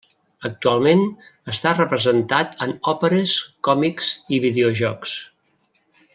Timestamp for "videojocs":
4.49-5.15